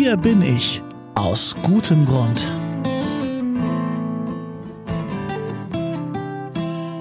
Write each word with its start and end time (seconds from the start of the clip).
Hier 0.00 0.16
bin 0.16 0.42
ich 0.42 0.80
aus 1.16 1.56
gutem 1.64 2.06
Grund. 2.06 2.46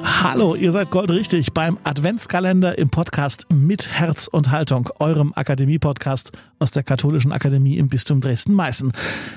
Hallo, 0.01 0.55
ihr 0.55 0.71
seid 0.71 0.89
goldrichtig 0.89 1.54
beim 1.54 1.78
Adventskalender 1.83 2.75
im 2.79 2.89
Podcast 2.89 3.46
mit 3.54 3.88
Herz 3.88 4.25
und 4.25 4.49
Haltung, 4.49 4.90
eurem 4.97 5.31
Akademie-Podcast 5.36 6.31
aus 6.58 6.72
der 6.72 6.81
Katholischen 6.81 7.31
Akademie 7.31 7.78
im 7.78 7.87
Bistum 7.87 8.19
Dresden-Meißen. 8.19 8.91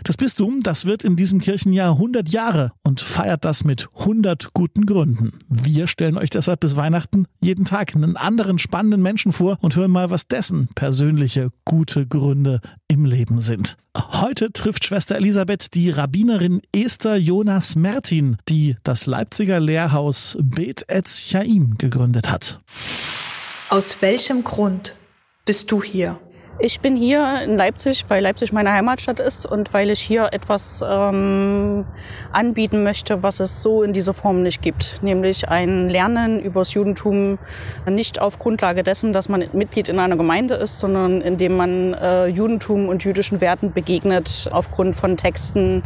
Das 0.05 0.17
Bistum, 0.17 0.63
das 0.63 0.87
wird 0.87 1.05
in 1.05 1.17
diesem 1.17 1.39
Kirchenjahr 1.41 1.93
100 1.93 2.31
Jahre 2.31 2.73
und 2.83 3.03
feiert 3.03 3.45
das 3.45 3.63
mit 3.63 3.89
100 3.99 4.55
guten 4.55 4.87
Gründen. 4.87 5.33
Wir 5.51 5.87
stellen 5.87 6.17
euch 6.17 6.31
deshalb 6.31 6.61
bis 6.61 6.77
Weihnachten 6.77 7.27
jeden 7.43 7.67
Tag 7.67 7.95
einen 7.95 8.17
anderen 8.17 8.59
spannenden 8.59 9.03
Menschen 9.03 9.33
vor 9.33 9.59
und 9.61 9.77
hören 9.77 9.91
mal, 9.91 10.09
was 10.09 10.29
dessen 10.29 10.69
persönliche 10.75 11.51
gute 11.67 12.07
Gründe 12.07 12.63
im 12.91 13.05
Leben 13.05 13.39
sind. 13.39 13.77
Heute 13.97 14.53
trifft 14.53 14.85
Schwester 14.85 15.15
Elisabeth 15.15 15.75
die 15.75 15.91
Rabbinerin 15.91 16.61
Esther 16.75 17.17
Jonas 17.17 17.77
Mertin, 17.77 18.37
die 18.49 18.77
das 18.83 19.07
Leipziger 19.07 19.61
Lehrhaus 19.61 20.37
Bet 20.41 20.87
Etz 20.89 21.29
Chaim 21.31 21.79
gegründet 21.79 22.29
hat. 22.29 22.59
Aus 23.69 24.03
welchem 24.03 24.43
Grund 24.43 24.97
bist 25.45 25.71
du 25.71 25.85
hier? 25.85 26.19
Ich 26.63 26.81
bin 26.81 26.95
hier 26.95 27.41
in 27.43 27.57
Leipzig, 27.57 28.05
weil 28.09 28.23
Leipzig 28.23 28.53
meine 28.53 28.71
Heimatstadt 28.71 29.19
ist 29.19 29.47
und 29.47 29.73
weil 29.73 29.89
ich 29.89 30.01
hier 30.01 30.29
etwas 30.33 30.85
ähm, 30.87 31.87
anbieten 32.33 32.83
möchte, 32.83 33.23
was 33.23 33.41
es 33.41 33.63
so 33.63 33.83
in 33.83 33.95
dieser 33.95 34.13
Form 34.13 34.43
nicht 34.43 34.61
gibt. 34.61 34.99
Nämlich 35.01 35.49
ein 35.49 35.89
Lernen 35.89 36.39
übers 36.39 36.75
Judentum 36.75 37.39
nicht 37.89 38.21
auf 38.21 38.39
Grundlage 38.39 38.83
dessen, 38.83 39.15
dass 39.15 39.31
man 39.31 39.49
Mitglied 39.55 39.89
in 39.89 39.99
einer 39.99 40.19
Gemeinde 40.19 40.55
ist, 40.55 40.81
sondern 40.81 41.23
indem 41.23 41.57
man 41.57 41.95
äh, 41.95 42.27
Judentum 42.27 42.91
und 42.91 43.05
jüdischen 43.05 43.41
Werten 43.41 43.73
begegnet 43.73 44.51
aufgrund 44.53 44.97
von 44.97 45.17
Texten 45.17 45.83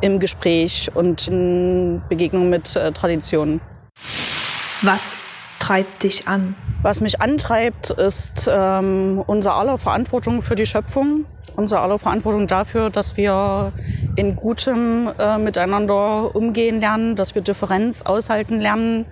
im 0.00 0.20
Gespräch 0.20 0.92
und 0.94 1.26
in 1.26 2.02
Begegnung 2.08 2.50
mit 2.50 2.76
äh, 2.76 2.92
Traditionen. 2.92 3.60
Was 4.82 5.16
treibt 5.58 6.04
dich 6.04 6.28
an? 6.28 6.54
Was 6.84 7.00
mich 7.00 7.22
antreibt, 7.22 7.88
ist 7.88 8.46
ähm, 8.46 9.24
unser 9.26 9.54
aller 9.54 9.78
Verantwortung 9.78 10.42
für 10.42 10.54
die 10.54 10.66
Schöpfung, 10.66 11.24
unser 11.56 11.80
aller 11.80 11.98
Verantwortung 11.98 12.46
dafür, 12.46 12.90
dass 12.90 13.16
wir 13.16 13.72
in 14.16 14.36
gutem 14.36 15.10
äh, 15.18 15.38
Miteinander 15.38 16.36
umgehen 16.36 16.80
lernen, 16.80 17.16
dass 17.16 17.34
wir 17.34 17.40
Differenz 17.40 18.02
aushalten 18.02 18.60
lernen, 18.60 19.06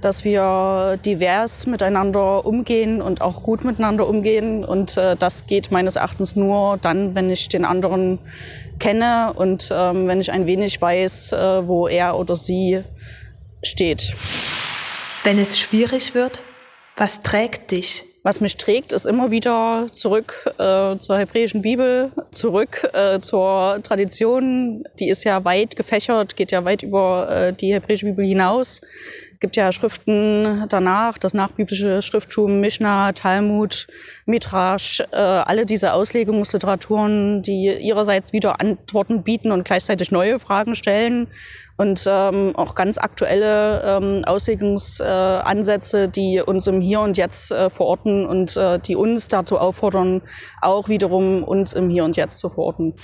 dass 0.00 0.22
wir 0.22 1.00
divers 1.04 1.66
miteinander 1.66 2.46
umgehen 2.46 3.02
und 3.02 3.22
auch 3.22 3.42
gut 3.42 3.64
miteinander 3.64 4.06
umgehen. 4.06 4.64
Und 4.64 4.96
äh, 4.96 5.16
das 5.16 5.48
geht 5.48 5.72
meines 5.72 5.96
Erachtens 5.96 6.36
nur 6.36 6.76
dann, 6.76 7.16
wenn 7.16 7.28
ich 7.28 7.48
den 7.48 7.64
anderen 7.64 8.20
kenne 8.78 9.32
und 9.34 9.72
ähm, 9.72 10.06
wenn 10.06 10.20
ich 10.20 10.30
ein 10.30 10.46
wenig 10.46 10.80
weiß, 10.80 11.32
äh, 11.32 11.66
wo 11.66 11.88
er 11.88 12.16
oder 12.20 12.36
sie 12.36 12.84
steht. 13.64 14.14
Wenn 15.24 15.40
es 15.40 15.58
schwierig 15.58 16.14
wird, 16.14 16.44
was 16.96 17.22
trägt 17.22 17.70
dich? 17.70 18.04
Was 18.22 18.40
mich 18.40 18.56
trägt, 18.56 18.92
ist 18.92 19.06
immer 19.06 19.30
wieder 19.30 19.86
zurück 19.92 20.52
äh, 20.58 20.98
zur 20.98 21.16
hebräischen 21.16 21.62
Bibel, 21.62 22.10
zurück 22.32 22.82
äh, 22.92 23.20
zur 23.20 23.80
Tradition. 23.84 24.82
Die 24.98 25.10
ist 25.10 25.22
ja 25.22 25.44
weit 25.44 25.76
gefächert, 25.76 26.34
geht 26.34 26.50
ja 26.50 26.64
weit 26.64 26.82
über 26.82 27.30
äh, 27.30 27.52
die 27.52 27.72
hebräische 27.72 28.06
Bibel 28.06 28.26
hinaus. 28.26 28.80
Gibt 29.46 29.54
ja 29.54 29.70
Schriften 29.70 30.64
danach, 30.68 31.18
das 31.18 31.32
nachbiblische 31.32 32.02
Schrifttum, 32.02 32.58
Mishnah, 32.58 33.12
Talmud, 33.12 33.86
Midrash, 34.24 35.04
äh, 35.12 35.16
alle 35.16 35.66
diese 35.66 35.92
Auslegungsliteraturen, 35.92 37.42
die 37.42 37.72
ihrerseits 37.78 38.32
wieder 38.32 38.60
Antworten 38.60 39.22
bieten 39.22 39.52
und 39.52 39.64
gleichzeitig 39.64 40.10
neue 40.10 40.40
Fragen 40.40 40.74
stellen 40.74 41.28
und 41.76 42.06
ähm, 42.08 42.56
auch 42.56 42.74
ganz 42.74 42.98
aktuelle 42.98 43.82
ähm, 43.84 44.24
Auslegungsansätze, 44.24 46.02
äh, 46.02 46.08
die 46.08 46.42
uns 46.44 46.66
im 46.66 46.80
Hier 46.80 46.98
und 46.98 47.16
Jetzt 47.16 47.52
äh, 47.52 47.70
verorten 47.70 48.26
und 48.26 48.56
äh, 48.56 48.80
die 48.80 48.96
uns 48.96 49.28
dazu 49.28 49.60
auffordern, 49.60 50.22
auch 50.60 50.88
wiederum 50.88 51.44
uns 51.44 51.72
im 51.72 51.88
Hier 51.88 52.04
und 52.04 52.16
Jetzt 52.16 52.38
zu 52.38 52.48
verorten. 52.48 52.94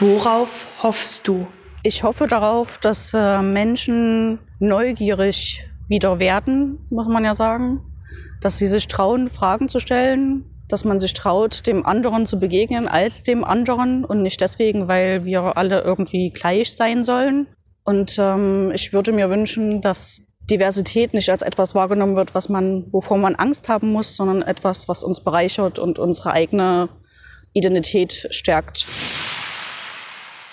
Worauf 0.00 0.66
hoffst 0.82 1.26
du? 1.26 1.46
Ich 1.82 2.02
hoffe 2.02 2.26
darauf, 2.26 2.78
dass 2.78 3.14
äh, 3.14 3.40
Menschen 3.40 4.38
neugierig 4.58 5.66
wieder 5.88 6.18
werden, 6.18 6.78
muss 6.90 7.08
man 7.08 7.24
ja 7.24 7.34
sagen, 7.34 7.80
dass 8.42 8.58
sie 8.58 8.66
sich 8.66 8.86
trauen, 8.86 9.30
Fragen 9.30 9.68
zu 9.68 9.78
stellen, 9.78 10.44
dass 10.68 10.84
man 10.84 11.00
sich 11.00 11.14
traut, 11.14 11.66
dem 11.66 11.86
anderen 11.86 12.26
zu 12.26 12.38
begegnen 12.38 12.86
als 12.86 13.22
dem 13.22 13.44
anderen 13.44 14.04
und 14.04 14.22
nicht 14.22 14.40
deswegen, 14.40 14.88
weil 14.88 15.24
wir 15.24 15.56
alle 15.56 15.80
irgendwie 15.80 16.30
gleich 16.30 16.74
sein 16.74 17.02
sollen. 17.02 17.46
Und 17.82 18.18
ähm, 18.18 18.72
ich 18.74 18.92
würde 18.92 19.12
mir 19.12 19.30
wünschen, 19.30 19.80
dass 19.80 20.22
Diversität 20.50 21.14
nicht 21.14 21.30
als 21.30 21.42
etwas 21.42 21.74
wahrgenommen 21.74 22.14
wird, 22.14 22.34
was 22.34 22.50
man, 22.50 22.92
wovor 22.92 23.16
man 23.16 23.36
Angst 23.36 23.70
haben 23.70 23.90
muss, 23.90 24.16
sondern 24.16 24.42
etwas, 24.42 24.86
was 24.86 25.02
uns 25.02 25.20
bereichert 25.20 25.78
und 25.78 25.98
unsere 25.98 26.32
eigene 26.32 26.90
Identität 27.54 28.28
stärkt. 28.30 28.86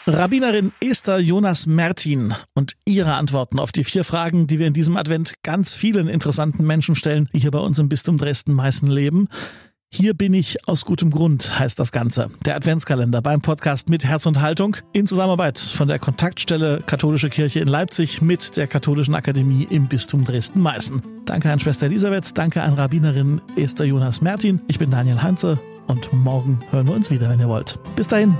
Rabbinerin 0.10 0.72
Esther 0.80 1.20
Jonas 1.20 1.66
Mertin 1.66 2.34
und 2.56 2.78
ihre 2.86 3.16
Antworten 3.16 3.60
auf 3.60 3.74
die 3.74 3.84
vier 3.84 4.06
Fragen, 4.06 4.48
die 4.48 4.58
wir 4.58 4.66
in 4.66 4.72
diesem 4.72 4.96
Advent 4.96 5.34
ganz 5.44 5.76
vielen 5.76 6.08
interessanten 6.08 6.66
Menschen 6.66 6.96
stellen, 6.96 7.28
die 7.34 7.40
hier 7.40 7.52
bei 7.52 7.60
uns 7.60 7.78
im 7.78 7.90
Bistum 7.90 8.18
Dresden-Meißen 8.18 8.88
leben. 8.88 9.28
Hier 9.94 10.14
bin 10.14 10.34
ich 10.34 10.66
aus 10.66 10.86
gutem 10.86 11.12
Grund, 11.12 11.60
heißt 11.60 11.78
das 11.78 11.92
Ganze. 11.92 12.30
Der 12.46 12.56
Adventskalender 12.56 13.22
beim 13.22 13.42
Podcast 13.42 13.90
mit 13.90 14.06
Herz 14.06 14.26
und 14.26 14.40
Haltung 14.40 14.78
in 14.94 15.08
Zusammenarbeit 15.08 15.60
von 15.60 15.90
der 15.90 16.00
Kontaktstelle 16.00 16.82
Katholische 16.86 17.30
Kirche 17.30 17.60
in 17.60 17.68
Leipzig 17.68 18.22
mit 18.22 18.56
der 18.56 18.68
Katholischen 18.68 19.14
Akademie 19.14 19.68
im 19.70 19.88
Bistum 19.88 20.24
Dresden-Meißen. 20.24 21.02
Danke 21.26 21.52
an 21.52 21.60
Schwester 21.60 21.88
Elisabeth, 21.88 22.38
danke 22.38 22.62
an 22.62 22.76
Rabbinerin 22.76 23.42
Esther 23.58 23.86
Jonas 23.86 24.22
Mertin. 24.22 24.62
Ich 24.70 24.80
bin 24.80 24.90
Daniel 24.90 25.22
Heinze 25.22 25.60
und 25.88 26.14
morgen 26.14 26.60
hören 26.70 26.88
wir 26.88 26.96
uns 26.96 27.12
wieder, 27.12 27.30
wenn 27.30 27.42
ihr 27.42 27.50
wollt. 27.50 27.78
Bis 27.98 28.08
dahin. 28.08 28.38